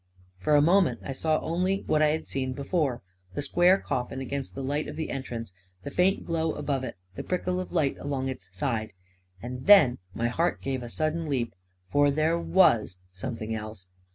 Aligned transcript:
For 0.43 0.55
a 0.55 0.63
moment 0.63 1.01
I 1.03 1.11
saw 1.11 1.39
only 1.41 1.83
what 1.85 2.01
I 2.01 2.07
had 2.07 2.25
seen 2.25 2.53
before— 2.53 3.03
the 3.35 3.43
square 3.43 3.77
coffin 3.77 4.19
against 4.19 4.55
the 4.55 4.63
light 4.63 4.87
of 4.87 4.95
the 4.95 5.11
entrance; 5.11 5.53
the 5.83 5.91
faint 5.91 6.25
glow 6.25 6.53
above 6.53 6.83
it; 6.83 6.97
the 7.13 7.21
prickle 7.21 7.59
of 7.59 7.71
light 7.71 7.97
along 7.99 8.27
its 8.27 8.49
side— 8.51 8.93
and 9.43 9.67
then 9.67 9.99
my 10.15 10.27
heart 10.27 10.59
gave 10.59 10.81
a 10.81 10.89
sudden 10.89 11.29
leap— 11.29 11.53
for 11.91 12.09
there 12.09 12.39
was 12.39 12.97
something 13.11 13.53
else 13.53 13.89